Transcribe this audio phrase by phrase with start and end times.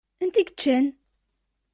[0.23, 0.85] Anta i yeččan?